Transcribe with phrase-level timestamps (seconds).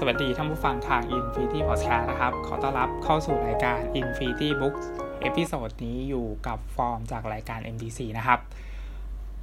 [0.00, 4.84] สวัสดีท่านผู้ฟังทาง Infinity Podcast นะครับ ขอต้อนรับเข้าสู่รายการ Infinity Books
[5.20, 8.40] episode นี้อยู่กับฟอร์มจากรายการ MDC นะครับ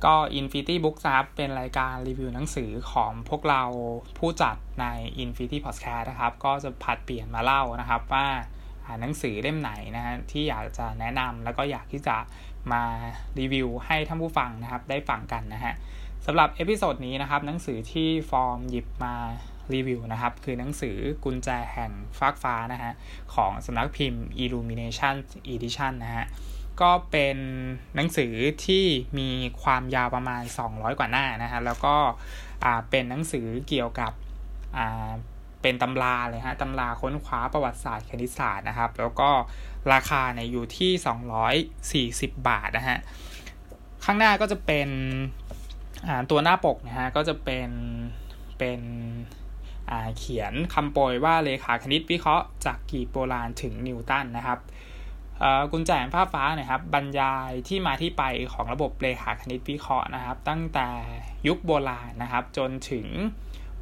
[0.06, 3.64] ก็ Infinity Books ครับเป็นรายการรีวิวหนังสือของพวกเรา
[4.18, 4.86] ผู้จัดใน
[5.24, 8.28] Infinity Podcast นะครับ ก็จะผัดเปลี่ยนมาเล่านะครับว่า
[9.02, 12.18] หนังสือเล่มไหนนะฮะที่อยากจะแนะนำแล้วก็อยากที่จะ
[12.72, 12.84] มา
[13.40, 15.74] รีวิวให้ท่านผู้ฟังนะครับได้ฟังกันนะฮะ
[16.28, 19.16] สำหรับ episode นี้นะครับหนังสือที่ฟอร์มหยิบมา
[19.74, 22.94] รีวิวนะครับ คือหนังสือกุญแจแห่งฟากฟ้านะฮะ
[23.36, 25.16] ของสำนักพิมพ์ Illumination
[25.54, 26.26] Edition นะฮะ
[26.82, 27.38] ก็เป็น
[27.96, 28.34] หนังสือ
[28.66, 28.86] ที่
[29.20, 29.30] มี
[29.64, 31.96] ความยาวประมาณ 200 กว่าหน้านะฮะแล้วก็
[32.90, 34.12] เป็นหนังสือเกี่ยวกับ
[35.62, 39.30] เป็นตำราเลยฮะตำราค้นคว้าประวัติศาสตร์คณิตศาสตร์นะครับ แล้วก็
[39.94, 40.92] ราคาเนี่ยอยู่ที่
[42.32, 43.00] 240 บาทนะฮะ
[44.06, 44.90] ข้างหน้าก็จะเป็น
[46.30, 47.70] ตัวหน้าปกนะฮะก็จะเป็น
[48.60, 48.82] เป็น
[50.18, 54.60] เขียนคำโปรยว่าเลขาคณิตวิเคราะห์จากกีบโบราณถึงนิวตันนะครับ
[55.72, 60.88] กุญแจผ้าฟ้านะครับบรรยายที่มาที่ไปของระบบเลขาคณิตวิเคราะห์นะครับ ตั้งแต่
[61.48, 63.08] ยุคโบราณนะครับ จนถึง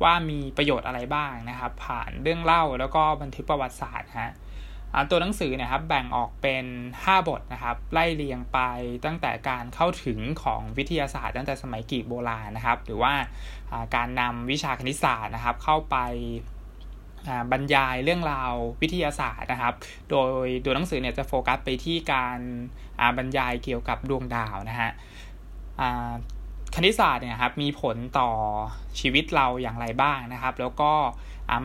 [0.03, 4.33] ว่ามีประโยชน์อะไรบ้างนะครับ ผ่านเรื่องเล่าแล้วก็บันทึกประวัติศาสตร์ฮะ
[5.09, 6.66] ตัวหนังสือเนี่ยครับแบ่งออกเป็น
[7.00, 8.59] 5 บทนะครับไล่เรียงไป
[9.06, 13.14] ตั้งแต่การเข้าถึงของวิทยาศาสตร์ตั้งแต่สมัยกรีกโบราณนะครับ หรือว่า
[13.95, 15.98] การนำวิชาคณิตศาสตร์นะครับ เข้าไป
[17.52, 19.73] บรรยายเรื่องราววิทยาศาสตร์นะครับ
[20.09, 22.39] โดยตัวหนังสือเนี่ยจะโฟกัสไปที่การ
[23.17, 24.92] บรรยายเกี่ยวกับดวงดาวนะฮะ
[26.76, 28.30] คณิตศาสตร์เนี่ยครับมีผลต่อ
[29.00, 30.92] ชีวิตเราอย่างไรบ้างนะครับ แล้วก็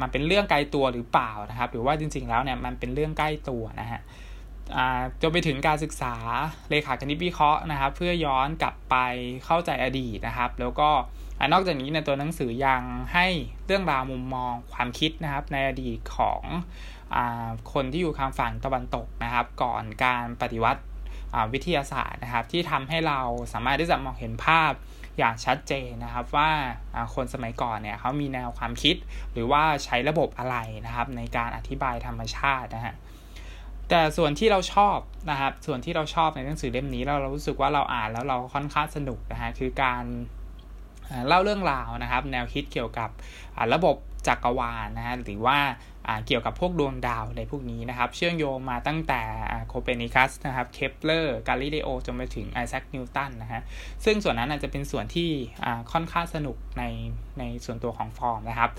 [0.00, 4.00] มันเป็นเรื่องไกลตัวหรือเปล่านะครับ หรือว่าจริง ๆ แล้วเนี่ยมันเป็นเรื่องใกล้ตัวนะฮะ
[5.22, 6.14] จนไปถึงการศึกษา
[6.70, 8.96] เลขาคณิตวิเคราะห์นะครับ เพื่อย้อนกลับไป
[9.44, 10.90] เข้าใจอดีตนะครับ แล้วก็
[11.52, 12.82] นอกจากนี้ในตัวหนังสือยัง
[13.14, 13.26] ให้
[13.66, 16.42] เรื่องราวมุมมองความคิดนะครับ ในอดีตของ
[17.16, 17.18] อ
[17.72, 20.82] คนที่อยู่ทางฝั่งตะวันตกนะครับ ก่อนการปฏิวัติ
[21.52, 23.20] วิทยาศาสตร์นะครับ ที่ทำให้เรา
[23.52, 24.72] สามารถที่จะมองเห็นภาพ
[25.18, 26.50] อย่างชัดเจนนะครับว่า
[27.14, 28.96] คนสมัยก่อนเนี่ยเขามีแนวความคิด
[29.32, 30.56] หรือว่าใช้ระบบอะไร
[30.86, 32.94] นะครับในการอธิบายธรรมชาตินะฮะ
[33.88, 34.98] แต่ส่วนที่เราชอบ
[35.30, 40.04] นะครับส่วนที่เราชอบในหนังสือเล่มนี้เราเรารู้สึกว่าเราอ่านแล้วเราค่อนข้างสนุกนะฮะคือการ
[41.28, 43.10] เล่าเรื่องราวนะครับ แนวคิดเกี่ยวกับ
[43.74, 43.96] ระบบ
[44.28, 45.58] จักรวาลนะฮะหรือว่า
[46.26, 49.22] เกี่ยวกับพวกดวงดาวในพวกนี้นะครับ เชื่อมโยงมาตั้งแต่
[49.68, 53.62] โคเปนิคัสนะครับเคปเลอร์กาลิเลโอจนไปถึงไอแซคนิวตันนะฮะ
[54.04, 55.30] ซึ่งส่วนนั้นอาจจะเป็นส่วนที่
[55.92, 56.84] ค่อนข้างสนุกใน
[57.38, 58.70] ในส่วนตัวของฟอร์มนะครับ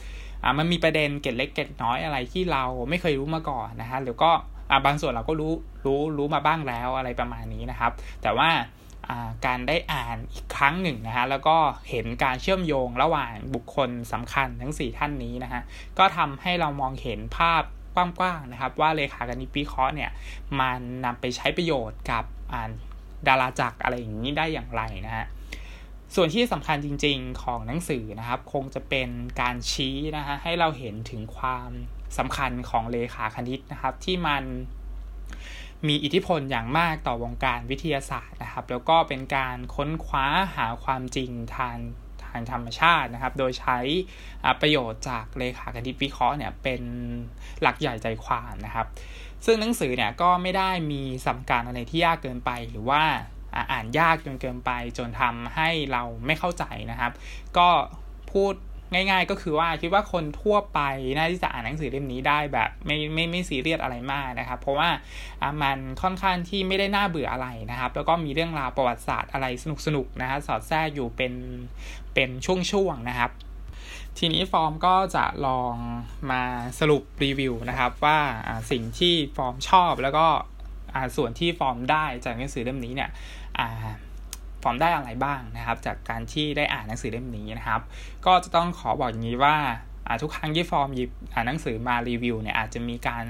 [0.57, 4.31] มันมีประเด็นเกตเล็กเกตน้อยอะไรที่เราไม่เคยรู้มาก่อนนะฮะหรือก็
[4.85, 5.53] บางส่วนเราก็รู้
[5.85, 7.91] รู้รู้มาบ้างแล้วอะไรประมาณนี้นะครับ
[8.23, 8.49] แต่ว่า
[9.45, 11.57] การได้อ่านอีกครั้งหนึ่งนะฮะแล้วก็
[11.89, 15.61] เห็นการเชื่อมโยงระหว่างบุคคลสำคัญทั้ง 4 ท่านนี้นะฮะ
[15.99, 17.63] ก็ทำให้เรามองเห็นภาพ
[17.95, 20.11] กว้างๆนะครับ ว่าเลขาคณิตวิเคราะห์เนี่ย
[20.59, 22.23] มันนำไปใช้ประโยชน์กับ
[23.27, 25.25] ดาราจักรอะไรอย่างนี้ได้อย่างไรนะฮะ
[26.15, 29.09] ส่วนที่สำคัญจริง ๆ ของหนังสือนะครับ คงจะเป็น
[29.41, 31.69] การชี้นะฮะให้เราเห็นถึงความ
[32.17, 34.43] สำคัญของเลขาคณิตนะครับ ที่มัน
[35.87, 41.77] มีอิทธิพลอย่างมากต่อวงการวิทยาศาสตร์นะครับ แล้วก็เป็นการค้นคว้าหาความจริงทาง
[42.25, 43.77] ทางธรรมชาตินะครับ โดยใช้
[44.61, 46.81] ประโยชน์จากเลขาคณิตวิเคราะห์เนี่ยเป็น
[47.61, 48.87] หลักใหญ่ใจความนะครับ
[49.45, 53.03] ซึ่งหนังสือเนี่ยก็ไม่ได้มีสมการอะไรที่ยากเกินไปหรือว่า
[53.71, 57.11] อ่านยากจนเกินไปจนทำให้เราไม่เข้าใจนะครับ
[57.57, 57.69] ก็
[58.31, 58.53] พูด
[58.93, 60.79] ง่าย ๆ ก็คือว่าคิดว่าคนทั่วไป
[61.17, 64.89] น่าที่จะอ่านหนังสือเล่มนี้ได้แบบไม่ไม่ไม่ซีเรียสอะไรมากนะครับ เพราะว่า
[65.61, 69.45] มันค่อนข้างที่ไม่ได้น่าเบื่ออะไรนะครับ แล้วก็มีเรื่องราวประวัติศาสตร์อะไร
[69.85, 71.33] สนุกๆนะฮะสอดแทรกอยู่เป็น
[72.13, 73.31] เป็นช่วงๆนะครับ
[74.17, 75.75] ทีนี้ฟอร์มก็จะลอง
[76.31, 76.41] มา
[76.79, 78.19] สรุปรีวิวนะครับ ว่า
[78.71, 80.27] สิ่งที่ฟอร์มชอบแล้วก็
[81.15, 83.09] ส่วนที่ฟอร์มได้จากหนังสือเล่มนี้เนี่ย
[84.67, 87.81] ฟอร์มได้อะไรบ้างนะครับ จากการที่ได้อ่านหนังสือเล่มนี้นะครับ
[88.25, 89.55] ก็จะต้องขอบอกอย่างนี้ว่า
[90.21, 91.11] ทุกครั้งที่ฟอร์มหยิบ
[91.47, 93.25] หนังสือมารีวิวเนี่ยอาจจะมีการ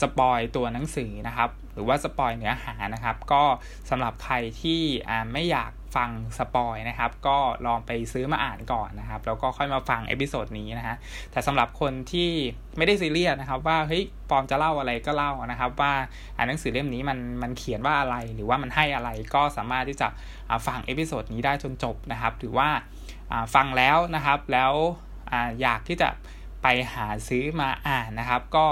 [0.00, 3.42] spoil ตัวหนังสือนะครับ หรือว่า spoil เนื้อหานะครับ ก็
[3.90, 4.80] สำหรับใครที่
[5.32, 10.96] ไม่อยากฟัง spoil นะครับ ก็ลองไปซื้อมาอ่านก่อนนะครับ แล้วก็ค่อยมาฟัง episode นี้นะฮะ
[11.30, 12.30] แต่สำหรับคนที่
[12.76, 15.92] ไม่ได้ซีเรียสนะครับ ว่าเฮ้ยฟอร์มจะเล่าอะไรก็เล่านะครับ ว่า
[16.36, 20.08] อ่านหนังสือเล่มนี้มันมันเขียนว่าอะไร หรือว่ามันให้อะไรก็สามารถที่จะ
[20.66, 22.68] ฟัง episode นี้ได้จนจบนะครับ หรือว่า
[23.54, 24.72] ฟังแล้วนะครับแล้ว
[25.60, 26.08] อยากที่จะ
[26.62, 28.66] ไปหาซื้อมาอ่านนะครับ ก็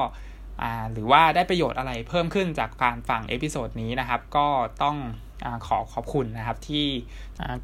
[0.93, 4.47] หรือว่าได้ประโยชน์อะไรเพิ่มขึ้นจากการฟัง episode นี้นะครับ ก็
[4.83, 6.87] ต้องขอขอบคุณนะครับ ที่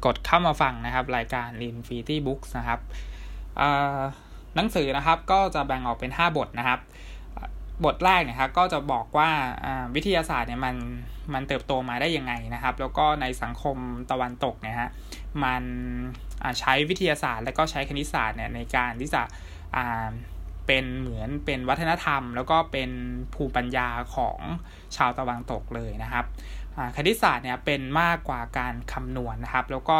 [0.05, 2.79] กดเข้ามาฟังนะครับ รายการ Infinity Books นะครับ
[4.55, 6.79] หนังสือนะครับก็จะแบ่งออกเป็น 5 บทนะครับ
[7.85, 9.29] บทแรกเนี่ยครับก็จะบอกว่า
[9.95, 10.75] วิทยาศาสตร์เนี่ยมัน
[11.33, 13.77] มันเติบโตมาได้ยังไงนะครับ แล้วก็ในสังคม
[14.11, 14.89] ตะวันตกเนี่ยฮะ
[15.43, 15.63] มัน
[16.59, 19.23] ใช้วิทยาศาสตร์ และก็ใช้คณิตศาสตร์เนี่ยในการที่จะ
[20.67, 22.89] เป็นเหมือนเป็นวัฒนธรรม แล้วก็เป็น
[23.33, 24.39] ภูมิปัญญาของ
[24.95, 26.25] ชาวตะวันตกเลยนะครับ
[26.95, 29.99] คณิตศาสตร์เนี่ยเป็นมากกว่าการคำนวณนนะครับ แล้วก็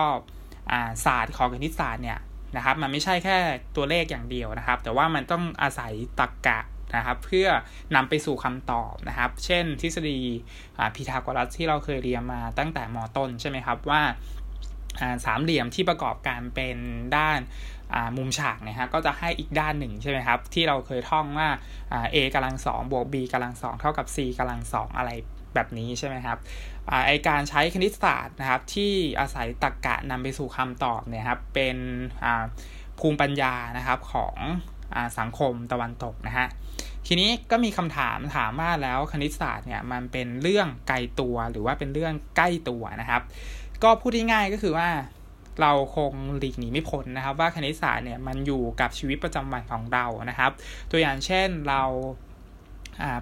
[1.06, 2.20] ศาสตร์ของคณิตศาสตร์เนี่ย
[2.56, 3.38] นะครับมันไม่ใช่แค่
[3.76, 6.60] ตัวเลขอย่างเดียวนะครับ แต่ว่ามันต้องอาศัยตรรกกะ
[6.96, 7.48] นะครับเพื่อ
[7.96, 10.20] นำไปสู่คำตอบนะครับ เช่นทฤษฎี
[10.96, 14.02] พีทาโกรัสที่เราเคยเรียนมาตั้งแต่มต้นใช่ไหมครับว่า
[15.26, 16.78] สามเหลี่ยมที่ประกอบการเป็น
[17.18, 17.40] ด้าน
[18.18, 21.50] มุมฉากนะฮะก็จะให้อีกด้านหนึ่งใช่ไหมครับ ที่เราเคยท่องว่า
[22.14, 25.12] a กำลังสองบวก b กำลังสองเท่ากับ c กำลังสองอะไร
[25.56, 26.38] แบบนี้ใช่ไหมครับ
[27.08, 31.78] ไอการใช้คณิตศาสตร์นะครับ ที่อาศัยตรรกกะนำไปสู่คำตอบเนี่ยครับเป็น
[33.00, 34.36] ภูมิปัญญานะครับของ
[34.96, 36.48] อสังคมตะวันตกนะฮะ
[37.08, 43.22] ทีนี้ก็มีคำถามถามว่าแล้วคณิตศาสตร์เนี่ยมันเป็นเรื่องไกลตัวหรือว่าเป็นเรื่องใกล้ตัวนะครับ
[43.84, 44.90] ก็พูดง่ายๆก็คือว่า
[45.62, 50.52] เราคงหลีกหนีไม่พ้นนะครับ ว่าคณิตศาสตร์เนี่ยมันอยู่กับชีวิตประจำวันของเรานะครับ
[50.92, 51.84] ตัวอย่างเช่นเรา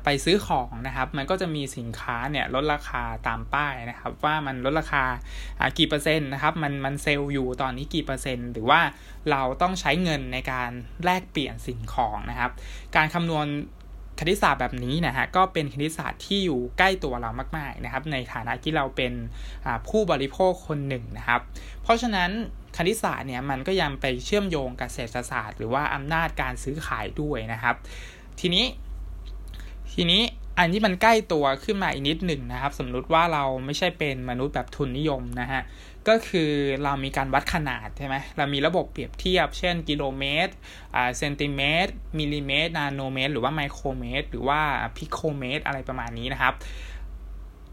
[0.04, 5.04] ไปซื้อของนะครับ มันก็จะมีสินค้าเนี่ยลดราคาตามป้ายนะครับ ว่ามันลดราคา
[5.78, 8.80] กี่เปอร์เซ็นต์นะครับมันมันเซลล์อยู่ตอนนี้กี่เปอร์เซ็นต์ หรือว่า
[9.32, 10.72] เราต้องใช้เงินในการ
[11.06, 12.52] แลกเปลี่ยนสิ่งของนะครับ
[12.96, 13.48] การคำนวณ
[14.24, 19.14] คณิตศาสตร์แบบนี้นะฮะก็เป็นคณิตศาสตร์ที่อยู่ใกล้ตัวเรามากๆนะครับในฐานะที่เราเป็น
[19.90, 21.42] ผู้บริโภคคนหนึ่งนะครับ
[21.84, 22.30] เพราะฉะนั้น
[22.78, 27.76] คณิตศาสตร์เนี่ยมันก็ยังไปเชื่อมโยงกับเศรษฐศาสตร์ หรือว่าอำนาจการซื้อขายด้วยนะครับ
[28.40, 28.66] ทีนี้
[29.94, 30.22] ทีนี้
[30.60, 35.62] อันนี้มันใกล้ตัวขึ้นมาอีกนิดหนึ่งนะครับ สมมติว่าเราไม่ใช่เป็นมนุษย์แบบทุนนิยมนะฮะ
[36.08, 36.52] ก็คือ
[36.84, 40.54] เรามีการวัดขนาดใช่ไหมเรามีระบบเปรียบเทียบ เช่นกิโลเมตร
[40.96, 44.60] อ่าเซนติเมตร มิลลิเมตร นาโนเมตร หรือว่าไมโครเมตร หรือว่า
[44.98, 46.54] พิโคเมตร อะไรประมาณนี้นะครับ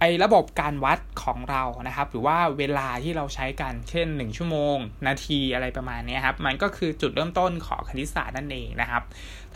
[0.00, 4.76] ไอระบบการวัดของเรานะครับ หรือว่าเวลาที่เราใช้กัน เช่น 1 ชั่วโมง
[5.06, 9.02] นาทีอะไรประมาณนี้ครับ มันก็คือจุดเริ่มต้นของคณิตศาสตร์นั่นเองนะครับ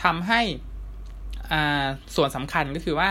[0.03, 0.41] ทำให้
[2.17, 3.11] ส่วนสำคัญก็คือว่า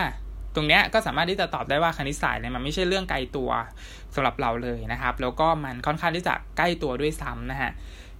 [0.54, 3.50] ตรงเนี้ยก็สามารถที่จะตอบได้ว่าคณิตศาสตร์เนี่ยมันไม่ใช่เรื่องไกลตัว
[4.14, 7.70] สำหรับเราเลยนะครับ แล้วก็มันค่อนข้างที่จะใกล้ตัวด้วยซ้ำนะฮะ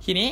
[0.04, 0.28] ทีนี้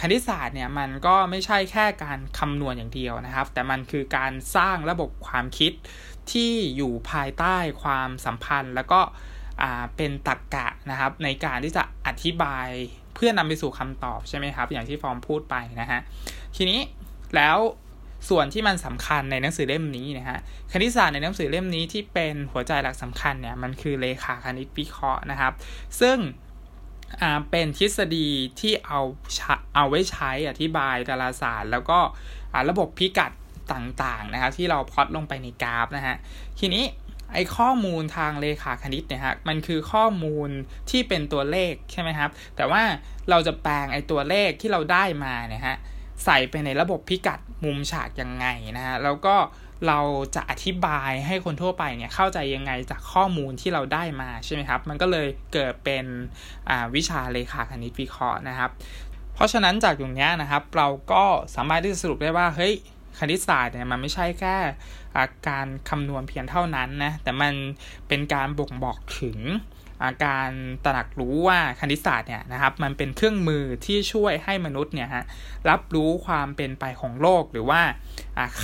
[0.00, 5.72] คณิตศาสตร์เนี่ยมันก็ไม่ใช่แค่การคำนวณอย่างเดียวนะครับ แต่มันคือการสร้างระบบความคิด
[6.32, 9.00] ที่อยู่ภายใต้ความสัมพันธ์ แล้วก็
[9.96, 12.68] เป็นตรรกกะนะครับ ในการที่จะอธิบาย
[13.14, 16.00] เพื่อนำไปสู่คำตอบใช่ไหมครับ อย่างที่ฟอร์มพูดไปนะฮะ
[16.56, 16.80] ทีนี้
[17.36, 17.58] แล้ว
[18.28, 20.38] ส่วนที่มันสำคัญในหนังสือเล่มนี้นะฮะ
[20.72, 25.52] คณิตศาสตร์ในหนังสือเล่มนี้ที่เป็นหัวใจหลักสำคัญเนี่ยมันคือเลขาคณิตวิเคราะห์นะครับ
[26.00, 26.18] ซึ่ง
[27.50, 28.28] เป็นทฤษฎี
[28.60, 29.00] ที่เอา
[29.74, 31.98] เอาไว้ใช้อธิบายดาราศาสตร์ แล้วก็
[32.68, 33.32] ระบบพิกัด
[33.72, 36.16] ต่างๆนะครับที่เราพอดลงไปในกราฟนะฮะ
[36.58, 36.84] ทีนี้
[37.32, 40.48] ไอ้ข้อมูลทางเลขาคณิตเนี่ยฮะมันคือข้อมูล
[40.90, 42.82] ที่เป็นตัวเลขใช่ไหมครับ แต่ว่า
[43.30, 45.76] เราจะแปลงไอ้ตัวเลขที่เราได้มาเนี่ยฮะ
[46.24, 49.36] ใส่ไปในระบบพิกัดมุมฉากยังไงนะฮะแล้วก็
[49.86, 50.00] เรา
[50.34, 56.06] จะอธิบายให้คนทั่วไปเนี่ยเข้าใจยังไงจากข้อมูลที่เราได้มาใช่ไหมครับ มันก็เลยเกิดเป็น
[56.94, 58.70] วิชาเลขาคณิตวิเคราะห์นะครับ
[59.34, 62.74] เพราะฉะนั้นจากตรงนี้นะครับ เราก็สามารถที่จะสรุปได้ว่าเฮ้ย
[63.18, 64.56] คณิตศาสตร์เนี่ยมันไม่ใช่แค่
[65.48, 67.52] การคำนวณเพียงเท่านั้นนะแต่มัน
[68.08, 69.38] เป็นการบ่งบอกถึง
[70.24, 70.50] การ
[70.84, 75.24] ตระหนักรู้ว่าคณิตศาสตร์เนี่ยนะครับมันเป็นเครื่องมือที่ช่วยให้มนุษย์เนี่ยฮะ
[75.68, 77.80] รับรู้ความเป็นไปของโลกหรือว่า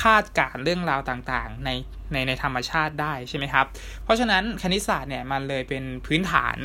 [0.00, 1.70] คาดการเรื่องราวต่างๆ ใน
[2.12, 3.66] ในในธรรมชาติได้ใช่ไหมครับ
[4.04, 6.56] เพราะฉะนั้นคณิตศาสตร์เนี่ยมันเลยเป็นพื้นฐาน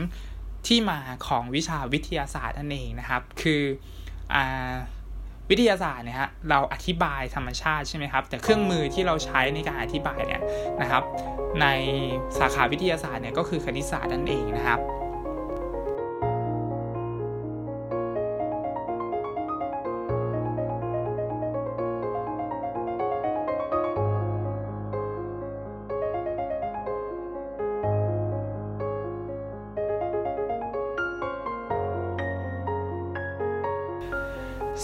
[0.68, 3.62] ที่มาของวิชาวิทยาศาสตร์นั่นเองนะครับ คือ
[4.36, 4.38] อ
[5.50, 10.42] วิทยาศาสตร์เนี่ยฮะเราอธิบายธรรมชาติใช่ไหมครับ แต่เครื่องมือที่เราใช้ในการอธิบายเนี่ย
[10.82, 11.04] นะครับ
[11.62, 11.68] ใน
[12.40, 14.80] สาขาวิทยาศาสตร์เนี่ยก็คือคณิตศาสตร์นั่นเองนะครับ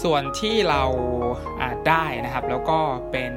[0.03, 0.83] ส่วนที่เรา
[1.88, 2.79] ได้นะครับ แล้วก็
[3.12, 3.33] เป็น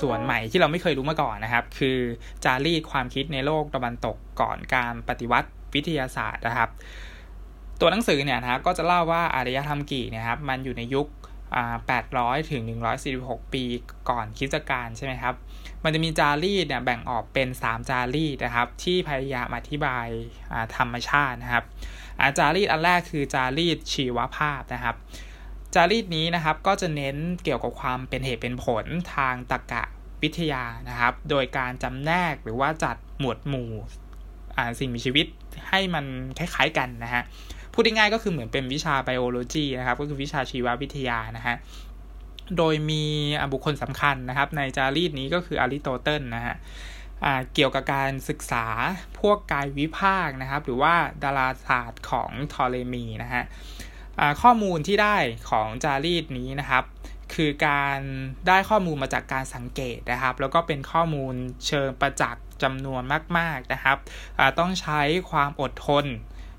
[0.00, 1.98] ส่วนใหม่ที่เราไม่เคยรู้มาก่อนนะครับ คือ
[2.44, 6.70] จารีตความคิดในโลกตะวันตกก่อนการปฏิวัติวิทยาศาสตร์นะครับ
[7.80, 11.06] ตัวหนังสือเนี่ยนะครับก็จะเล่าว่าอารยธรรมกีเนี่ยครับ มันอยู่ในยุค
[11.78, 12.62] 800 ถึง
[13.08, 13.64] 146 ปี
[14.10, 15.34] ก่อนคริสตกาลใช่ไหมครับ
[15.84, 20.06] มันจะมีจารีตเนี่ยแบ่งออกเป็น 3 จารีตนะครับ ที่พยายามอธิบาย
[20.76, 21.64] ธรรมชาตินะครับ
[22.38, 24.96] จารีตอันแรกคือจารีตชีวภาพนะครับ
[25.74, 29.82] จารีตนี้นะครับก็จะเน้นเกี่ยวกับความเป็นเหตุเป็นผลทางตรรกะ
[30.22, 33.70] วิทยานะครับ โดยการจำแนกหรือว่าจัดหมวดหมู่
[34.78, 35.26] สิ่งมีชีวิต
[35.68, 36.04] ให้มัน
[36.38, 37.22] คล้ายๆกันนะฮะ
[37.72, 41.56] พูดง่ายๆก็คือเหมือนเป็นวิชาไบโอโลจีนะครับ ก็คือวิชาชีววิทยานะฮะ
[42.56, 43.04] โดยมี
[43.52, 46.54] บุคคลสำคัญนะครับ ในจารีตนี้ก็คืออริโตเติลนะฮะ
[47.54, 48.66] เกี่ยวกับการศึกษา
[49.20, 53.44] พวกกายวิภาคนะครับ หรือว่าดาราศาสตร์ของทอเลมีนะฮะ
[54.42, 55.16] ข้อมูลที่ได้
[55.50, 56.84] ของจารีตนี้นะครับ
[57.34, 57.98] คือการ
[58.48, 61.34] ได้ข้อมูลมาจากการสังเกตนะครับ แล้วก็เป็นข้อมูล
[61.66, 63.02] เชิงประจักษ์จำนวน
[63.38, 63.96] มาก ๆนะครับ
[64.58, 66.04] ต้องใช้ความอดทน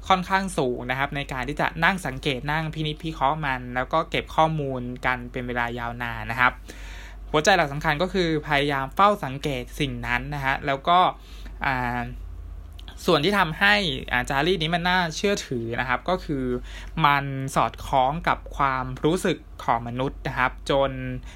[0.08, 6.52] ค่อนข้างสูงนะครับ ในการที่จะนั่งสังเกตนั่งพินิจพิเคราะห์มัน แล้วก็เก็บข้อมูลกันเป็นเวลายาวนานนะครับ
[7.32, 11.00] หัวใจหลักสำคัญก็คือพยายามเฝ้าสังเกตสิ่งนั้นนะฮะแล้วก็
[13.06, 13.76] ส่วนที่ทำให้
[14.14, 16.46] อาจารีนี้มันน่าเชื่อถือนะครับ ก็คือ
[17.06, 20.92] มันสอดคล้องกับความรู้สึก ของมนุษย์นะครับ จน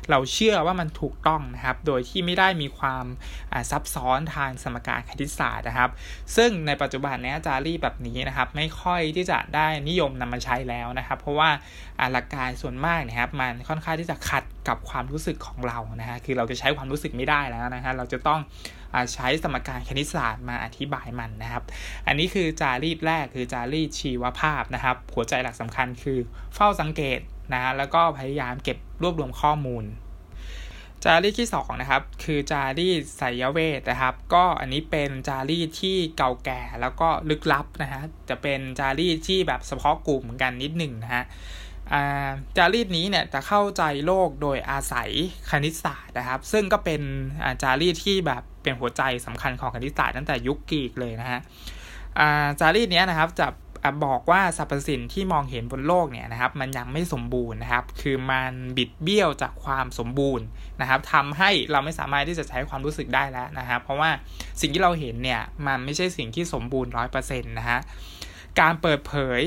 [0.09, 3.05] เราเชื่อว่ามันถูกต้องนะครับ โดยที่ไม่ได้มีความ
[3.71, 5.89] ซับซ้อนทางสมการคณิตศาสตร์นะครับ
[6.35, 11.49] ซึ่งในปัจจุบันนี้จารีแบบนี้นะครับ ไม่ค่อยที่จะได้นิยมนำมาใช้แล้วนะครับ เพราะว่า
[12.11, 18.39] หลักการส่วนมากนะครับ มันค่อนข้างที่จะขัดกับความรู้สึกของเรานะฮะคือเราจะใช้ความรู้สึกไม่ได้แล้วนะฮะเราจะต้อง
[19.13, 21.63] ใช้สมการคณิตศาสตร์มาอธิบายมันนะครับ
[22.07, 26.19] อันนี้คือจารีตแรกคือจารีตชีวภาพนะครับ หัวใจหลักสำคัญคือ
[26.55, 27.19] เฝ้าสังเกต
[27.53, 29.85] นะฮะแล้วก็พยายามเก็บรวบรวมข้อมูล
[31.05, 41.23] จารีตที่2นะครับคือจารีตไสยเวทนะครับ ก็อันนี้เป็นจารีตที่เก่าแก่แล้วก็ลึกลับนะฮะจะเป็นจารีตที่แบบเฉพาะกลุ่มกันนิดหนึ่งนะฮะ
[42.57, 45.09] จารีตนี้เนี่ยจะเข้าใจโลกโดยอาศัย
[45.49, 47.01] คณิตศาสตร์นะครับ ซึ่งก็เป็น
[47.61, 51.39] จารีตที่แบบเป็นหัวใจสำคัญของคณิตศาสตร์ตั้งแต่ยุคกรีกเลยนะฮะ
[52.59, 53.47] จารีตนี้นะครับจะ
[54.05, 60.45] บอกว่าสรรพสิ่งที่มองเห็นบนโลกเนี่ยนะครับ มันยังไม่สมบูรณ์นะครับ คือมันบิดเบี้ยวจากความสมบูรณ์
[60.81, 64.09] นะครับทำให้เราไม่สามารถที่จะใช้ความรู้สึกได้แล้วนะครับ เพราะว่า
[64.61, 67.79] สิ่งที่เราเห็นเนี่ยมันไม่ใช่สิ่งที่สมบูรณ์ร้อยเปอร์เซ็นต์นะฮะ
[68.59, 69.41] การเปิดเผย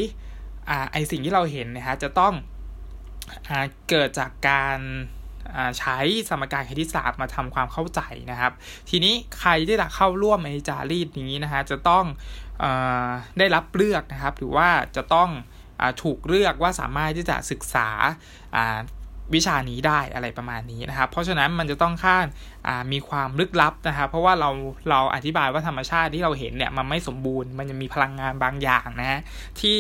[0.69, 2.35] อ่าไอสิ่งที่เราเห็นนะฮะจะต้อง
[3.49, 4.79] อ่าเกิดจากการ
[5.79, 5.99] ใช้
[6.29, 8.53] สมการคณิตศาสตร์มาทำความเข้าใจนะครับ
[8.89, 12.05] ทีนี้ใครที่จะเข้าร่วมในจารีตนี้นะฮะจะต้อง
[13.38, 15.31] ได้รับเลือกนะครับ หรือว่าจะต้อง
[15.81, 17.88] อถูกเลือกว่าสามารถที่จะศึกษา
[19.35, 22.26] วิชานี้ได้อะไรประมาณนี้นะครับ เพราะฉะนั้นมันจะต้องค่าน
[22.92, 24.50] มีความลึกลับนะครับ เพราะว่าเรา
[24.90, 29.21] เราอธิบายว่าธรรมชาติที่เราเห็นเนี่ยมันไม่สมบูรณ์ มันจะมีพลังงานบางอย่างนะฮะ
[29.61, 29.78] ที่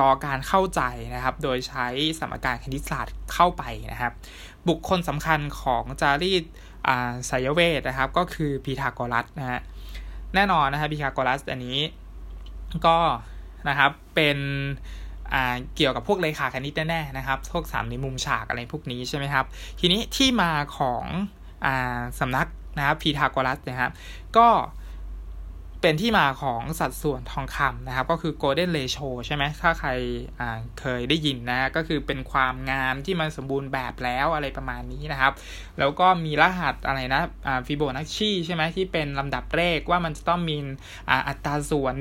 [0.00, 0.82] รอการเข้าใจ
[1.14, 1.86] นะครับ โดยใช้
[2.18, 4.12] สมการคณิตศาสตร์เข้าไปนะครับ
[4.68, 6.44] บุคคลสำคัญของจารีต
[7.26, 9.60] ไสยเวทนะครับ ก็คือพีทาโกรัสนะฮะ
[10.34, 11.78] แน่นอนนะครับพีทาโกรัสอันนี้
[12.86, 12.96] ก็
[13.68, 14.38] นะครับเป็น
[15.76, 19.44] เกี่ยวกับพวกเลขาคณิตแน่ๆนะครับ พวกสามในมุมฉากอะไรพวกนี้ใช่ไหมครับ
[19.80, 21.04] ทีนี้ที่มาของ
[21.64, 21.66] อ
[22.20, 22.48] สำนัก
[22.78, 23.92] นะครับพีทาโกรัสนะครับ
[24.36, 24.48] ก็
[25.82, 29.90] เป็นที่มาของสัดส่วนทองคำนะครับ ก็คือ golden ratio ใช่ไหมถ้าใคร
[30.80, 35.32] เคยได้ยินนะ ก็คือเป็นความงามที่มันสมบูรณ์แบบแล้วอะไรประมาณนี้นะครับ
[35.78, 37.22] แล้วก็มีรหัสอะไรนะ
[37.66, 40.56] ฟิโบนัชชีใช่ไหมที่เป็นลำดับเลขว่ามันจะต้องมี
[41.28, 41.94] อัตราส่วน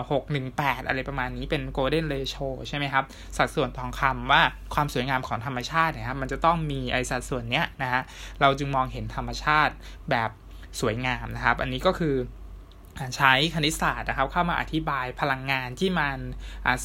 [0.00, 3.04] 1.618 อะไรประมาณนี้เป็น golden ratio ใช่ไหมครับ
[3.36, 4.42] สัดส่วนทองคำว่า
[4.74, 8.02] ความสวยงามของธรรมชาตินะครับ มันจะต้องมีไอสัดส่วนเนี้ยนะฮะ
[8.40, 9.74] เราจึงมองเห็นธรรมชาติ
[10.10, 10.30] แบบ
[10.80, 12.16] สวยงามนะครับ อันนี้ก็คือ
[13.16, 16.18] ใช้คณิตศาสตร์นะครับ เข้ามาอธิบายพลังงานที่มัน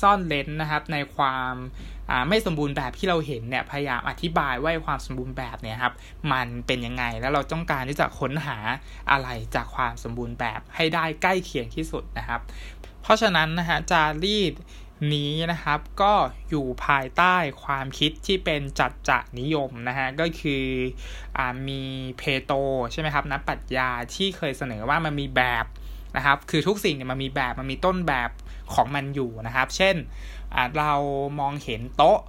[0.01, 1.53] ซ่อนเลนนะครับ ในความ
[2.29, 5.93] ไม่สมบูรณ์แบบที่เราเห็นเนี่ยพยายามอธิบายว่าความสมบูรณ์แบบเนี่ยครับ
[6.31, 8.57] มันเป็นยังไงแล้วเราต้องการที่จะค้นหา
[9.11, 12.41] อะไรจากความสมบูรณ์แบบให้ได้ใกล้เคียงที่สุดนะครับ
[13.01, 14.55] เพราะฉะนั้นนะฮะจารีด
[15.13, 16.13] นี้นะครับก็
[16.49, 20.65] อยู่ภายใต้ความคิดที่เป็นจัดจะนิยมนะฮะก็คือ
[21.37, 21.83] อมี
[22.17, 22.51] เพโต
[22.91, 25.65] ใช่ไหมครับนักปรัชญาที่เคยเสนอว่ามันมีแบบ
[26.17, 28.29] นะครับ คือทุกสิ่งเนี่ยมันมีแบบมันมีต้นแบบ
[28.73, 29.95] ของมันอยู่นะครับ เช่น
[30.79, 30.93] เรา
[31.39, 32.19] มองเห็นโต๊ะ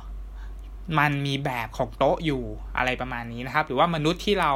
[0.98, 2.42] มันมีแบบของโต๊ะอยู่
[2.76, 4.52] อะไรประมาณนี้นะครับ หรือว่ามนุษย์ที่เรา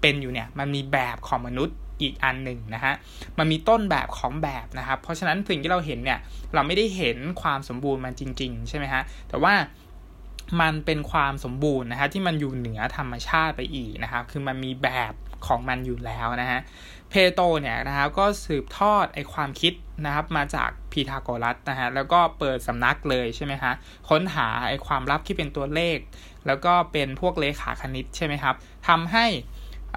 [0.00, 2.94] เป็นอยู่เนี่ย มันมีแบบของมนุษย์อีกอันหนึ่งนะฮะ
[3.38, 6.18] มันมีต้นแบบของแบบนะครับ เพราะฉะนั้นสิ่งที่เราเห็นเนี่ย
[6.54, 9.54] เราไม่ได้เห็นความสมบูรณ์มันจริง ๆ ใช่ไหมฮะ แต่ว่า
[10.60, 15.12] มันเป็นความสมบูรณ์นะฮะที่มันอยู่เหนือธรรมชาติไปอีกนะครับ คือมันมีแบบ
[15.46, 16.60] ของมันอยู่แล้วนะฮะ
[17.10, 19.72] เพโตเนี่ยนะครับก็สืบทอดไอความคิด
[20.04, 23.72] นะครับมาจากพีทาโกรัสนะฮะแล้วก็เปิดสำนักเลยใช่ไหมฮะ
[24.08, 25.98] ค้นหาไอความลับที่เป็นตัวเลข
[26.46, 28.54] แล้วก็เป็นพวกเลขาคณิตใช่ไหมครับ
[28.88, 29.26] ทำให้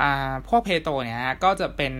[0.01, 1.93] อ่าพวกเพโตเนี่ยก็จะเป็น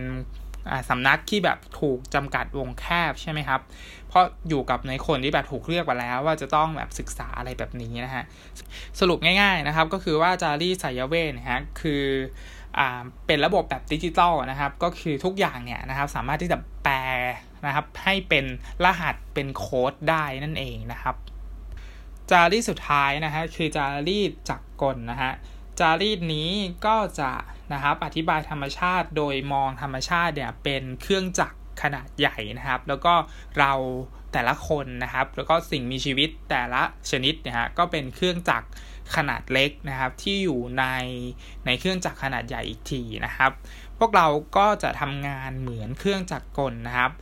[0.88, 3.60] สำนักที่แบบถูกจำกัดวงแคบใช่ไหมครับ
[4.08, 8.24] เพราะอยู่กับในคนที่แบบถูกเลือกมาแล้ว ว่าจะต้องแบบศึกษาอะไรแบบนี้นะฮะ
[9.00, 12.04] สรุปง่ายๆนะครับก็คือว่าจารีสายเวทนะฮะคือ
[13.26, 16.96] เป็นระบบแบบดิจิตอลนะครับ ก็คือทุกอย่างเนี่ยนะครับ สามารถที่จะแปล
[17.66, 18.44] นะครับ ให้เป็น
[18.84, 21.16] รหัสเป็นโค้ดได้นั่นเองนะครับ
[22.30, 25.32] จารีตสุดท้ายนะฮะคือจารีตจักรกลนะฮะ
[25.80, 26.50] จารีตนี้
[26.86, 27.30] ก็จะ
[27.72, 33.14] นะครับอธิบายธรรมชาติโดยมองธรรมชาติเนี่ยเป็นเครื่องจักรขนาดใหญ่นะครับ แล้วก็
[33.58, 33.72] เรา
[34.32, 38.66] แต่ละคนนะครับ แล้วก็สิ่งมีชีวิตแต่ละชนิดนะฮะก็เป็นเครื่องจักร
[39.16, 40.84] ขนาดเล็กนะครับ ที่อยู่ใน
[41.66, 43.52] ในเครื่องจักรขนาดใหญ่อีกทีนะครับ
[43.98, 47.12] พวกเราก็จะทำงานเหมือนเครื่องจักรกลนะครับ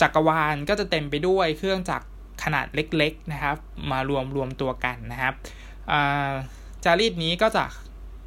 [0.00, 2.06] จักรวาลก็จะเต็มไปด้วยเครื่องจักร
[2.44, 3.56] ขนาดเล็กๆนะครับ
[3.90, 5.34] มารวมรวมตัวกันนะครับ
[6.84, 7.64] จารีตนี้ก็จะ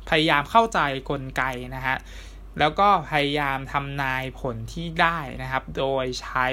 [0.10, 0.80] พยายามเข้าใจ
[1.10, 1.44] กลไก
[1.76, 1.98] นะฮะ
[2.60, 6.48] แล้วก็พยายามทำนายผลที่ได้นะครับ โดยใช้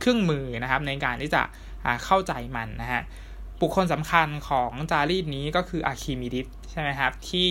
[0.00, 1.42] เครื่องมือนะครับในการที่จะ
[2.04, 3.02] เข้าใจมันนะฮะ
[3.60, 7.48] บุคคลสำคัญของจารีตนี้ก็คืออะคิมิดิสใช่ไหมครับ ที่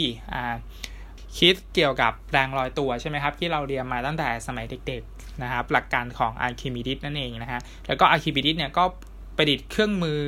[1.39, 8.83] คิดเกี่ยวกับแรงลอยตัวใช่ไหมครับ ที่เราเรียนมาตั้งแต่สมัยเด็กๆนะครับ หลักการของอะคิมิดิสนั่นเองนะฮะแล้วก็อะคิมิดิสเนี่ยก็
[9.37, 10.21] ประดิษฐ์เครื่องมือ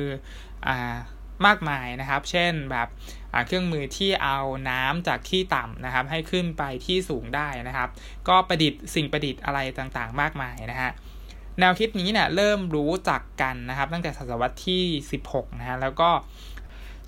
[1.46, 2.88] มากมายนะครับ เช่นแบบ
[3.46, 4.38] เครื่องมือที่เอา
[4.70, 7.88] น้ำจากที่ต่ำนะครับ ให้ขึ้นไปที่สูงได้นะครับ
[8.28, 10.90] ก็ประดิษฐ์สิ่งประดิษฐ์อะไรต่างๆ มากมายนะฮะ
[11.60, 14.82] แนวคิดนี้เนี่ยเริ่มรู้จักกันนะครับ ตั้งแต่ศตวรรษที่
[15.22, 16.10] 16 นะฮะแล้วก็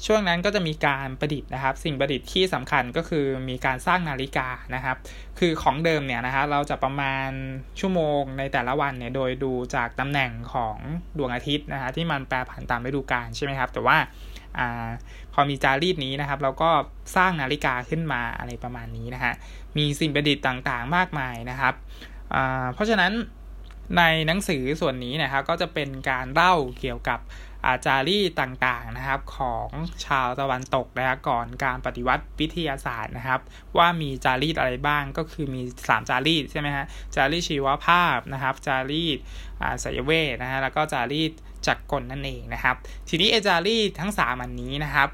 [0.07, 4.97] ช่วงนั้นก็จะมีการประดิษฐ์นะครับ สิ่งประดิษฐ์ที่สำคัญก็คือมีการสร้างนาฬิกานะครับ
[5.39, 7.31] คือของเดิมเนี่ยนะฮะเราจะประมาณ
[7.81, 10.77] ชั่วโมงในแต่ละวันเนี่ยโดยดูจากตำแหน่งของ
[11.19, 13.97] ดวงอาทิตย์นะฮะที่มันแปรผันตามฤดูกาลใช่ไหมครับ แต่ว่า
[14.59, 14.61] อ
[15.33, 16.71] พอมีจารีตนี้นะครับ เราก็
[17.17, 19.33] สร้างนาฬิกาขึ้นมาอะไรประมาณนี้นะฮะ
[19.77, 21.75] มีสิ่งประดิษฐ์ต่างๆ มากมายนะครับ
[22.75, 23.13] เพราะฉะนั้น
[23.97, 27.21] ในหนังสือส่วนนี้นะครับก็จะเป็นการเล่าเกี่ยวกับ
[27.67, 29.69] อาจารีต่างๆนะครับของ
[30.07, 33.41] ชาวตะวันตกนะครับก่อนการปฏิวัติวิทยาศาสตร์นะครับ
[33.77, 39.19] ว่ามีจารีตอะไรบ้างก็คือมี 3 จารีตใช่ไหมฮะจารีตชีวภาพนะครับ จารีต
[39.83, 41.33] สายเวทนะฮะแล้วก็จารีต
[41.67, 42.77] จักรกลนั่นเองนะครับ
[43.09, 45.09] ทีนี้เอจารีตทั้ง 3 อันนี้นะครับ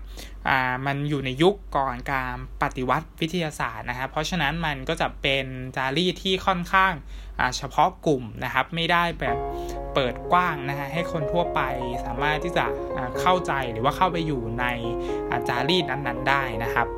[0.48, 6.92] อ่ามันอยู่ในยุคก่อนการปฏิวัติวิทยาศาสตร์นะครับ เพราะฉะนั้นมันก็จะเป็นจารีตที่ค่อนข้าง
[7.56, 9.36] เฉพาะกลุ่มนะครับ ไม่ได้แบบ
[9.94, 11.60] เปิดกว้างนะฮะให้คนทั่วไป
[12.04, 12.66] สามารถที่จะ
[13.20, 14.64] เข้าใจหรือว่าเข้าไปอยู่ใน
[15.48, 16.88] จารีนั้นๆ ได้นะครับ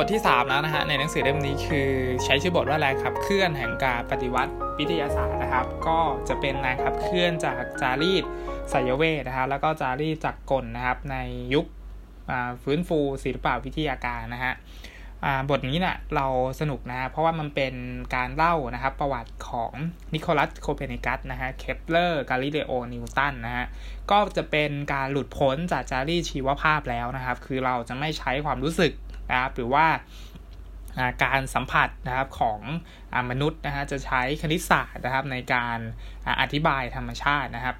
[0.00, 1.90] บทที่ 3 แล้วนะฮะในหนังสือเล่มนี้คือ
[2.24, 8.24] ใช้ชื่อบทว่าแรงขับเคลื่อนแห่งการปฏิวัติ วิทยาศาสตร์นะครับ ก็จะเป็นแรงขับเคลื่อนจากจารีต
[8.72, 11.16] สายเวทนะฮะแล้วก็จารีตจักรกลนะครับใน
[11.54, 11.66] ยุค
[12.62, 14.54] ฟื้นฟูศิลปวิทยาการนะฮะ
[15.50, 16.26] บทนี้เนี่ยเรา
[16.60, 17.74] สนุกนะ เพราะว่ามันเป็น
[18.14, 19.72] การเล่านะครับประวัติของ
[20.14, 23.66] นิโคลัสโคเปนิกัสนะฮะเคปเลอร์กาลิเลโอนิวตันนะฮะ
[24.10, 28.92] ก็จะเป็นการหลุดพ้นจากจารีตชีวภาพแล้วนะครับ คือเราจะไม่ใช้ความรู้สึก
[29.30, 29.86] นะครับหรือว่า
[31.24, 32.58] การสัมผัสนะครับของ
[33.14, 35.78] อมนุษย์นะฮะจะใช้คณิตศาสตร์นะครับในการ
[36.40, 37.76] อธิบายธรรมชาตินะครับ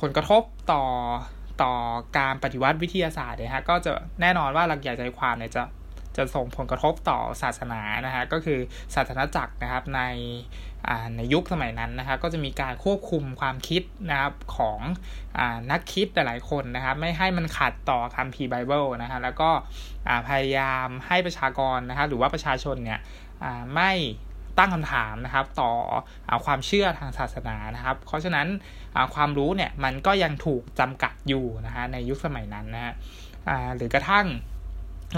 [0.00, 0.42] ผลกระทบ
[0.72, 0.84] ต่อ
[1.62, 1.72] ต่อ
[2.18, 5.62] การปฏิวัติวิทยาศาสตร์เนี่ยฮะก็จะแน่นอนว่าหลักใหญ่ใจความเนี่ยจะ
[6.16, 8.58] จะส่งผลกระทบต่อศาสนานะฮะก็คือ
[8.94, 10.00] ศาสนาจักรนะครับใน
[11.16, 14.78] ในยุคสมัยนั้นนะครับก็จะมีการควบคุมความคิดนะครับของ
[15.38, 19.50] อนักคิดหลายๆคนนะครับไม่ให้มันขัดต่อคัมภีร์ไบเบิลนะฮะแล้วก็
[20.28, 23.00] พยายามให้ประชากรนะครับหรือว่าประชาชนเนี่ย
[23.74, 23.92] ไม่
[24.58, 25.72] ตั้งคำถามนะครับต่อ
[26.28, 28.46] อความเชื่อทางศาสนานะครับ เพราะฉะนั้น
[29.14, 32.94] ความรู้เนี่ยมันก็ยังถูกจำกัดอยู่นะฮะในยุคสมัยนั้นนะฮะ
[33.76, 34.26] หรือกระทั่ง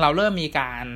[0.00, 0.86] เราเริ่มมีการ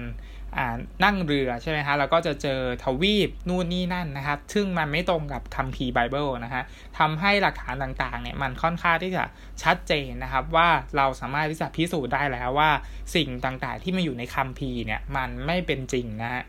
[1.05, 6.63] นั่งเรือใช่ไหมฮะเราก็จะเจอทวีปนู่นนี่นั่นนะครับ ซึ่งมันไม่ตรงกับคัมภีร์ไบเบิลนะฮะ
[6.99, 9.25] ทำให้หลักฐานต่างๆเนี่ยมันค่อนข้างที่จะ
[9.63, 12.71] ชัดเจนนะครับว่าเราสามารถที่จะพิสูจน์ได้แล้วว่า
[13.15, 16.43] สิ่งต่างๆที่มาอยู่ในคัมภีร์เนี่ยมันไม่เป็นจริงนะฮะ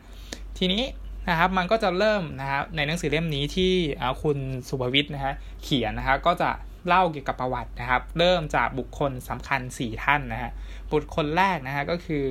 [0.58, 0.84] ทีนี้
[1.28, 3.72] นะครับมันก็จะเริ่มนะครับในหนังสือเล่มนี้ที่
[4.22, 6.50] คุณสุภวิทย์นะฮะเขียนนะครับก็จะ
[6.86, 10.50] เล่าเกี่ยวกับประวัตินะครับ เริ่มจากบุคคลสำคัญ 4 ท่านนะฮะ
[10.92, 12.24] บุคคลแรกนะฮะก็คือ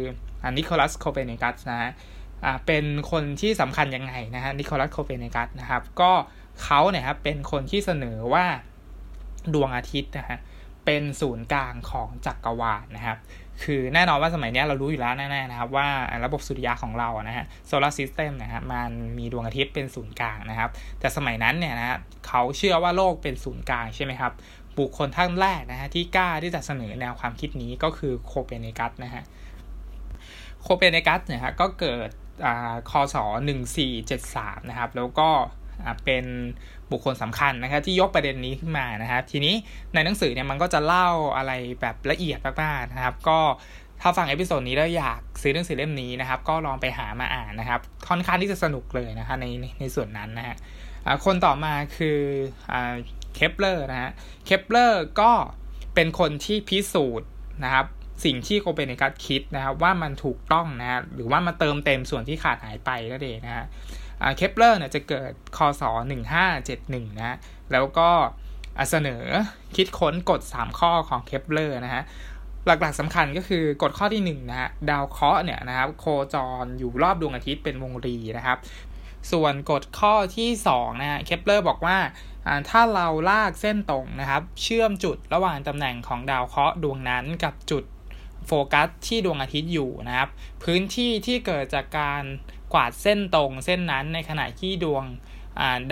[0.57, 1.91] นิโคลัสโคเปนิกัสนะฮะ
[2.65, 6.11] เป็นคนที่สำคัญยังไงนะฮะนิโคลัสโคเปนิกัสนะครับ ก็
[6.63, 8.45] เขาเนี่ยครับเป็นคนที่เสนอว่า
[9.53, 10.39] ดวงอาทิตย์นะฮะ
[10.85, 13.17] เป็นศูนย์กลางของจักรวาลนะครับ
[13.63, 15.87] คือแน่นอนว่าสมัยนี้เรารู้อยู่แล้วแน่ๆนะครับว่า
[16.25, 24.33] ระบบสุริยะของเรานะฮะโซลาร์ซิสเต็มนะฮะมันมีดวงอาทิตย์เป็นศูนย์กลางนะครับ แต่สมัยนั้นเนี่ยนะฮะเขาเชื่อว่าโลกเป็นศูนย์กลางใช่ไหมครับ
[24.77, 29.23] บุคคลท่านแรกนะฮะที่กล้าที่จะเสนอแนวความคิดนี้ก็คือโคเปนิกัสนะฮะ
[30.61, 32.09] โคเปนิกัสเนี่ยฮะก็เกิด
[32.89, 33.15] คศ
[33.93, 35.29] 1473 นะครับ แล้วก็
[36.05, 36.25] เป็น
[36.93, 39.53] บุคคลสำคัญนะครับที่ยกประเด็นนี้ขึ้นมานะครับ ทีนี้
[39.93, 41.51] ในหนังสือเนี่ยมันก็จะเล่าอะไร
[41.81, 43.39] แบบละเอียดมากๆนะครับ ก็
[44.01, 49.45] ถ้าฟัง episode นี้แล้วอยากซื้อหนังสือเล่มนี้นะครับ ก็ลองไปหามาอ่านนะครับ ค่อนข้างที่จะสนุกเลยนะฮะใน
[49.79, 50.55] ในส่วนนั้นนะฮะ
[51.25, 52.19] คนต่อมาคือ
[53.35, 54.11] เคปเลอร์นะฮะ
[54.45, 55.31] เคปเลอร์ก็
[55.95, 57.29] เป็นคนที่พิสูจน์
[57.63, 57.85] นะครับ
[58.25, 63.65] สิ่งที่โคเปนิกัสคิดนะครับว่ามันถูกต้องนะฮะหรือว่ามาเติมเต็มส่วนที่ขาดหายไปนั่นเองนะฮะ
[64.37, 65.83] เคปเลอร์เนี่ยจะเกิดคศ
[66.51, 67.37] 1571 นะ
[67.71, 68.09] แล้วก็
[68.89, 69.23] เสนอ
[69.75, 72.03] คิดค้นกฎ 3 ข้อของเคปเลอร์นะฮะ
[72.65, 78.57] หลักๆสำคัญก็คือกฎข้อที่1นะฮะดาวเคราะห์เนี่ยนะครับโคจรอยู่รอบดวงอาทิตย์เป็นวงรีนะครับ
[79.31, 81.97] ส่วนกฎข้อที่2นะฮะเคปเลอร์บอกว่า
[82.69, 87.83] ถ้าเราลากเส้นตรงนะครับ เชื่อมจุดระหว่างตำแหน่งของดาวเคราะห์ดวงนั้นกับจุด
[88.47, 90.29] โฟกัสที่ดวงอาทิตย์อยู่นะครับ
[90.63, 92.23] พื้นที่ที่เกิดจากการ
[92.75, 95.05] วาดเส้นตรงเส้นนั้นในขณะที่ดวง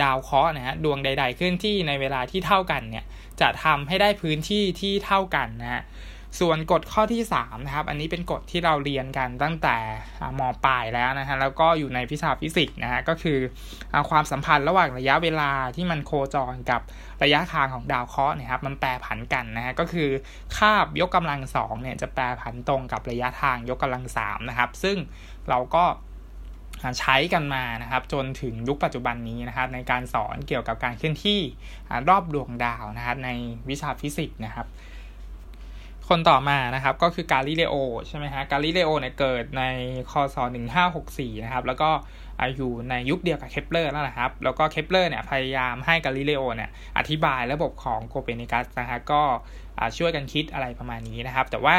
[0.02, 3.04] ดาวเคราะห์นะฮะดวงใดๆขึ้นที่ในเวลาที่เท่ากันเนี่ย
[3.40, 5.82] จะทำให้ได้พื้นที่ที่เท่ากันนะฮะ
[6.40, 9.76] ส่วนกฎข้อที่3นะครับอันนี้เป็นกฎที่เราเรียนกันตั้งแต่
[10.38, 13.38] มปลายแล้วนะฮะแล้วก็อยู่ในวิชาฟิสิกส์นะฮะก็คือ
[14.10, 16.80] ความสัมพันธ์ระหว่างระยะเวลาที่มันโคจรกับ
[17.22, 20.10] ระยะทางของดาวเคราะห์นี่ยครับมันแปรผันกันนะฮะก็คือ
[20.56, 24.96] คาบยกกำลังสองเนี่ยจะแปรผันตรงกับระยะทางยกกำลังสามนะครับซึ่ง
[25.48, 25.84] เราก็
[26.98, 31.40] ใช้กันมานะครับ จนถึงยุคปัจจุบันนี้นะครับ ในการสอนเกี่ยวกับการเคลื่อนที่
[32.08, 33.30] รอบดวงดาวนะครับ ใน
[33.68, 34.66] วิชาฟิสิกส์นะครับ
[36.08, 37.74] คนต่อมานะครับก็คือกาลิเลโอ
[38.08, 39.62] ใช่ไหมฮะกาลิเลโอเนี่ยเกิดใน
[40.10, 40.36] คศ
[40.90, 41.90] 1564นะครับแล้วก็
[42.56, 49.22] อยู่ในยุคเดียวกับเคปเลอร์นั่นแหละครับ แล้วก็เคปเลอร์เนี่ยพยายามให้กาลิเลโอเนี่ยอธิบายระบบของโคเปนิกัสนะฮะก็
[49.98, 51.76] ช่วยกันคิดอะไรประมาณนี้นะครับ แต่ว่า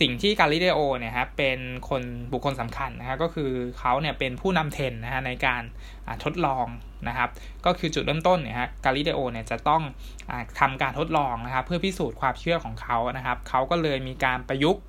[0.00, 2.02] สิ่งที่กาลิเลโอเนี่ยครับเป็นคน
[2.32, 5.62] บุคคลสำคัญนะฮะก็คือเขาเนี่ยเป็นผู้นำเทรนนะฮะในการ
[6.24, 6.66] ทดลอง
[7.08, 7.30] นะครับ
[7.66, 9.82] ก็คือจุดเริ่มต้นเนี่ยฮะกาลิเลโอเนี่ยจะต้อง
[10.30, 14.82] อทำการทดลองนะครับเพื่อพิสูจน์ความเชื่อของเขานะครับเขาก็เลยมีการประยุกต์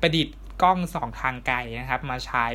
[0.00, 2.46] ประดิษฐ์ กล้องส่องทางไกลนะครับ มาใช้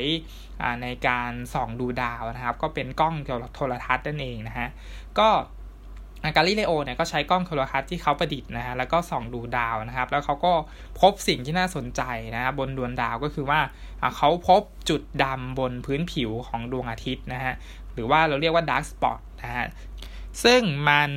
[0.82, 3.14] ในการส่องดูดาวนะครับ ก็เป็นกล้อง
[3.54, 4.68] โทรทรรศน์นั่นเองนะฮะ
[5.18, 5.28] ก็
[6.36, 10.52] กาลิเลโอเนี่ยก็ใช้กล้องโทรทรรศน์ที่เขาประดิษฐ์นะฮะแล้วก็ส่องดูดาวนะครับ แล้วเขาก็
[11.00, 12.02] พบสิ่งที่น่าสนใจ
[12.34, 13.60] นะครับบนดวงดาวก็คือว่า
[14.16, 17.54] เขาพบจุดดำบนพื้นผิวของดวงอาทิตย์นะฮะ
[17.92, 19.66] หรือว่าเราเรียกว่า dark spot นะฮะ
[20.44, 21.10] ซึ่งมัน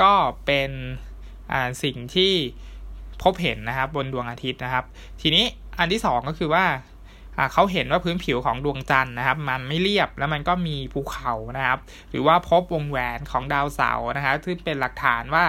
[0.00, 0.12] ก็
[0.46, 0.70] เป็น
[1.82, 2.32] สิ่งที่
[3.22, 4.84] พบเห็นนะครับบนดวงอาทิตย์นะครับ
[5.20, 5.44] ทีนี้
[5.78, 6.64] อันที่สองก็คือว่า
[7.52, 11.78] เขาเห็นว่าพื้นผิวของดวงจันทร์นะครับ มันไม่เรียบแล้วมันก็มีภูเขานะครับ
[12.10, 15.44] หรือว่าพบวงแหวนของดาวเสาร์นะครับซึ่งเป็นหลักฐานว่า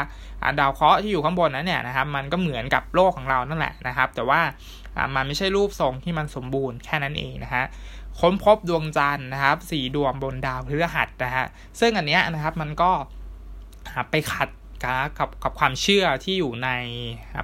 [0.60, 4.42] ดาวเคราะห์ที่อยู่ข้างบนนั้นเนี่ยนะครับ มันก็เหมือนกับโลกของเรานั่นแหละนะครับ แต่ว่า
[5.16, 7.64] มันไม่ใช่รูปทรงที่มันสมบูรณ์แค่นั้นเองนะฮะ
[8.20, 11.46] ค้นพบดวงจันทร์นะครับสี่ดวงบนดาวพฤหัสนะฮะ
[11.80, 12.92] ซึ่งอันเนี้ยนะครับมันก็
[14.10, 14.50] ไปขัด
[14.84, 16.70] กับกับความเชื่อที่อยู่ใน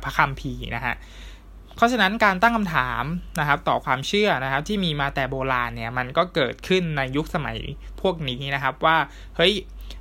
[0.04, 0.96] พระคัมภีร์นะฮะ
[1.76, 3.04] เพราะฉะนั้นการตั้งคำถาม
[3.40, 7.58] นะครับ ต่อความเชื่อนะครับ ที่มีมาแต่โบราณเนี่ยมันก็เกิดขึ้นในยุคสมัย
[8.02, 8.98] พวกนี้นะครับ ว่า
[9.38, 9.54] เฮ้ย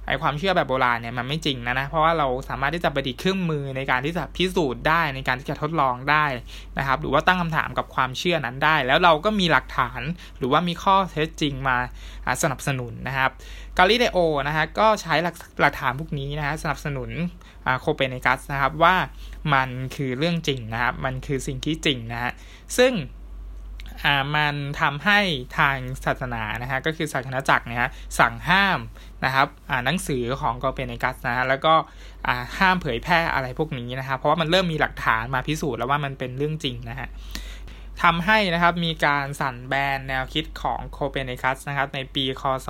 [0.07, 6.25] ไอความเชื่อแบบโบราณเนี่ยมันไม่จริงนะนะ เพราะว่าเราสามารถที่จะประดิษฐ์เครื่องมือในการที่จะพิสูจน์ได้ในการที่จะทดลองได้
[6.79, 10.01] นะครับ หรือว่าตั้งคำถามกับความเชื่อนั้นได้ แล้วเราก็มีหลักฐาน
[10.39, 11.77] หรือว่ามีข้อเท็จจริงมา
[12.43, 13.31] สนับสนุนนะครับ
[13.79, 17.11] กาลิเลโอนะฮะก็ใช้หลักหลักฐานพวกนี้นะฮะสนับสนุน
[17.81, 18.95] โคเปนิกัสนะครับว่า
[19.55, 22.33] มันคือเรื่องจริงนะครับ มันคือสิ่งที่จริงนะฮะ
[22.79, 22.93] ซึ่ง
[24.37, 25.21] มันทำให้
[25.59, 27.81] ทางศาสนานะฮะก็คือศาสนาจักรเนี่ย
[28.19, 28.79] สั่งห้าม
[29.25, 29.49] นะครับ
[29.85, 31.75] หนังสือของโคเปนิกัสนะฮะแล้วก็
[32.27, 37.09] อ่าห้ามเผยแพร่อะไรพวกนี้นะครับเพราะว่ามันเริ่มมีหลักฐานมาพิสูจน์แล้วว่ามันเป็นเรื่องจริงนะฮะ
[38.03, 42.69] ทำให้นะครับมีการสั่นแบนแนวคิดของโคเปนิคัสนะครับในปีคศ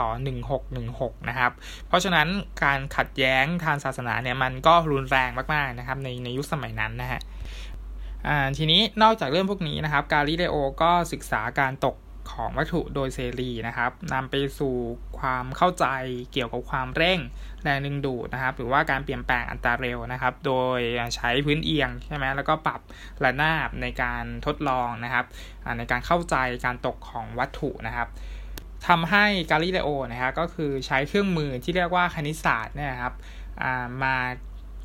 [0.62, 1.52] 1616 นะครับ
[1.88, 2.28] เพราะฉะนั้น
[2.64, 7.20] การขัดแย้งทางศาสนาเนี่ยมันก็รุนแรงมากๆนะครับในในยุคสมัยนั้นนะฮะ
[8.56, 11.96] ทีนี้นอกจากเรื่องพวกนี้นะครับ กาลิเลโอก็ศึกษาการตก
[12.32, 14.74] ของวัตถุโดยเซรีนะครับนำไปสู่
[15.18, 15.87] ความเข้าใจ
[16.32, 17.18] เกี่ยวกับความเร่ง
[17.62, 20.78] แรงดึงดูดนะครับ หรือว่าการเปลี่ยนแปลงอัตราเร็วนะครับ โดย
[21.16, 22.80] ใช้พื้นเอียงใช่ไหมแล้วก็ปรับ
[23.24, 25.24] ระนาบในการทดลองนะครับ
[25.78, 28.08] ในการเข้าใจการตกของวัตถุนะครับ
[28.88, 33.14] ทำให้กาลิเลโอนะครับก็คือใช้เครื่องมือที่เรียกว่าคณิตศาสตร์เนี่ยครับ
[34.02, 34.16] มา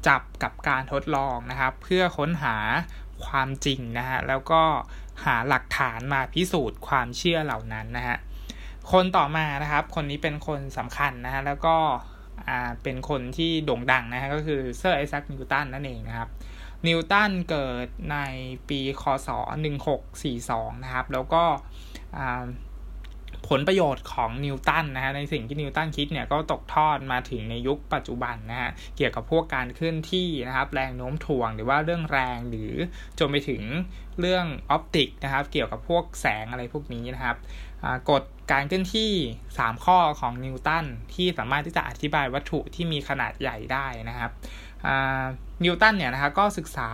[0.07, 2.55] จับกับการทดลองนะครับ เพื่อค้นหา
[3.25, 4.61] ความจริงนะฮะแล้วก็
[5.25, 8.17] หาหลักฐานมาพิสูจน์ความเชื่อเหล่านั้นนะฮะ
[8.91, 11.77] คนต่อมานะครับ คนนี้เป็นคนสำคัญนะฮะแล้วก็
[12.83, 16.29] เป็นคนที่โด่งดังนะฮะก็คือเซอร์ไอแซคนิวตันนั่นเองนะครับ
[16.87, 18.17] นิวตันเกิดใน
[18.69, 19.29] ปีคศ
[20.05, 21.43] 1642นะครับแล้วก็
[23.49, 32.73] ผลประโยชน์ของนิวตันนะฮะในสิ่งที่นิวตันคิดเนี่ยก็ตกทอดมาถึงในยุคปัจจุบันนะฮะเกี่ยวกับพวกการเคลื่อนที่นะครับแรงโน้มถ่วงหรือว่าเรื่องแรงหรือ
[33.19, 33.63] จนไปถึง
[34.19, 37.37] เรื่องออปติกนะครับเกี่ยวกับพวกแสงอะไรพวกนี้นะครับ
[38.09, 39.11] กฎการเคลื่อนที่
[39.51, 44.31] 3 ข้อของนิวตันที่สามารถที่จะอธิบายวัตถุที่มีขนาดใหญ่ได้นะครับ
[45.63, 46.89] นิวตันเนี่ยนะครับก็ศึกษา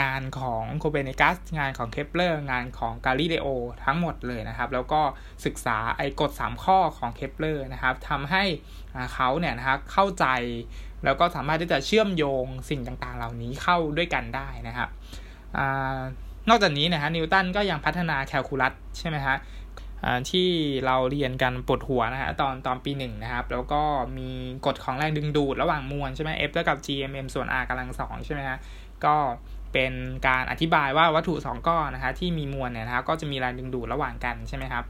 [0.00, 3.48] งานของโคเปนิกัสงานของเคปเลอร์งานของกาลิเลโอ
[3.84, 5.00] ทั้งหมดเลยนะครับ แล้วก็
[5.44, 8.44] ศึกษาไอ้กฎ 3 ข้อของเคปเลอร์นะครับทำให้
[9.14, 10.26] เขาเนี่ยนะครับเข้าใจ
[11.04, 14.88] แล้วก็สามารถที่จะเชื่อมโยงสิ่งต่างๆ เหล่านี้เข้าด้วยกันได้นะครับ
[15.56, 15.58] อ
[16.48, 19.36] นอกจากนี้นะฮะนิวตันก็ยังพัฒนาแคลคูลัสใช่ไหมฮะ
[20.30, 20.48] ที่
[20.86, 23.82] เราเรียนกันปวดหัวนะฮะตอนตอนปีหนึ่งนะครับ แล้วก็
[24.18, 24.30] มี
[24.66, 28.58] กฎของแรงดึงดูดระหว่างมวลใช่ไหม F เท่ากับ GMM ส่วน R กำลังสองใช่ไหมฮะ
[29.04, 29.16] ก็
[29.74, 29.92] เป็น
[30.28, 34.84] การอธิบายว่าวัตถุ 2 ก้อนนะฮะที่มีมวลเนี่ยนะครับก็จะมีแรงดึงดูดระหว่างกันใช่ไหมครับ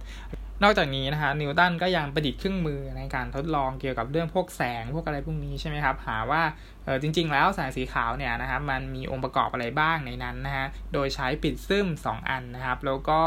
[0.62, 6.42] นอกจากนี้นะฮะนิวตันก็ยังประดิษฐ์เครื่องมือในการทดลองเกี่ยวกับเรื่องพวกแสงพวกอะไรพวกนี้ใช่ไหมครับหาว่า
[6.84, 13.20] เออจริง ๆ แล้วแสงสีขาวเนี่ยนะครับมันมีองค์ประกอบอะไรบ้างในนั้นนะฮะโดยใช้ปิดซึม2 อันนะครับ แล้วก็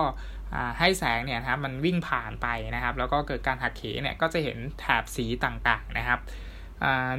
[0.80, 6.20] ให้แสงเนี่ยนะครับมันวิ่งผ่านไปนะครับ แล้วก็เกิดการหักเหเนี่ยก็จะเห็นแถบสีต่างๆนะครับ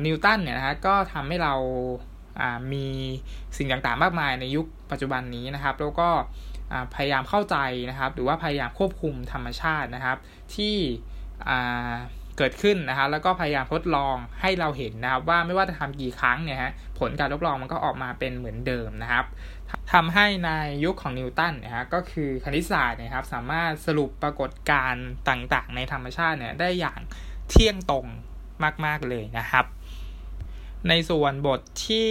[0.04, 1.54] นิวตันเนี่ยนะฮะก็ทำให้เรา
[2.72, 2.86] มี
[3.56, 6.08] สิ่งต่างๆ มากมายในยุคปัจจุบันนี้นะครับ แล้วก็
[6.94, 7.56] พยายามเข้าใจ
[7.90, 10.16] นะครับ หรือว่าพยายามควบคุมธรรมชาตินะครับ
[10.54, 10.76] ที่
[12.36, 19.24] เกิดขึ้นนะครับแล้วก็พยายามทดลองให้เราเห็นนะครับ ว่าไม่ว่าจะทำกี่ครั้งเนี่ยฮะผลการทดลองมันก็ออกมาเป็นเหมือนเดิมนะครับ
[19.92, 20.50] ทำให้ใน
[20.84, 26.98] ยุคของนิวตันนะฮะก็คือคณิตศาสตร์นะครับ สามารถสรุปปรากฏการณ์ต่างๆ ในธรรมชาติเนี่ยได้อย่าง
[27.48, 28.06] เที่ยงตรง
[28.84, 29.64] มาก ๆเลยนะครับ
[30.88, 32.10] ในส่วนบทที่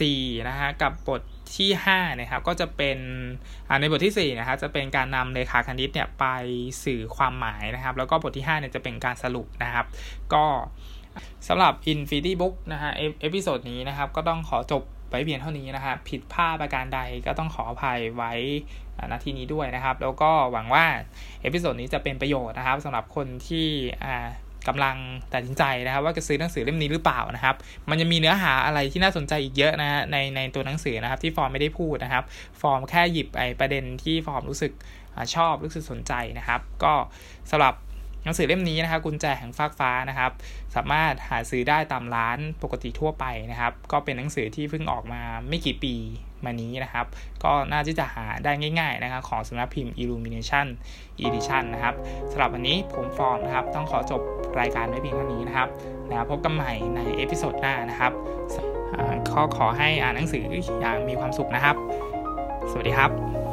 [0.00, 1.22] สี่นะฮะกับบท
[1.56, 2.98] ที่5นะครับก็จะเป็น
[3.80, 6.24] ในบทที่4นะครับจะเป็นการนำเลขาคณิตเนี่ยไป
[6.84, 9.86] สื่อความหมายนะครับ แล้วก็บทที่5เนี่ยจะเป็นการสรุปนะครับ
[10.32, 10.44] ก็
[11.48, 18.32] สำหรับ Infinity Book นะฮะepisode นี้นะครับ ก็ต้องขอจบไว้เพียงเท่านี้นะครับผิดพลาดประการใดก็ต้องขออภัยไว้
[19.10, 20.86] ณที่นี้ด้วยนะครับ แล้วก็หวังว่า
[21.42, 23.68] episode นี้จะเป็นประโยชน์นะครับสำหรับคนที่
[24.68, 24.96] กำลัง
[25.32, 27.56] ตัดสินใจนะครับ ว่าจะซื้อหนังสือเล่มนี้หรือเปล่านะครับ
[27.90, 32.24] มันจะมีเนื้อหาอะไรที่น่าสนใจอีกเยอะนะฮะในในตัวหนังสือนะครับ ที่ฟอร์มไม่ได้พูดนะครับ
[32.60, 34.72] ฟอร์มแค่หยิบไอ้ประเด็นที่ฟอร์มรู้สึก
[35.34, 36.94] ชอบรู้สึกสนใจนะครับ ก็
[37.50, 37.74] สำหรับ
[38.24, 40.32] หนังสือเล่มนี้นะครับกุญแจแห่งฟากฟ้านะครับ
[40.74, 45.94] สามารถหาซื้อได้ตามร้านปกติทั่วไปนะครับ ก็เป็นหนังสือที่เพิ่งออกมาไม่กี่ปี
[46.46, 47.06] มานี้นะครับ
[47.44, 50.66] ก็น่าที่จะหาได้ง่าย ๆนะครับ ของสำนักพิมพ์ Illumination
[51.26, 51.94] Edition นะครับ
[52.30, 54.20] สำหรับวันนี้ผมฟอร์มนะครับ ต้องขอจบ
[54.60, 55.68] รายการไว้เพียงเท่านี้นะครับ
[56.08, 58.12] นะพบกันใหม่ใน episode หน้านะครับ
[59.30, 60.44] ขอขอให้อ่านหนังสือ
[60.80, 61.76] อย่างมีความสุขนะครับ
[62.70, 63.43] สวัสดีครับ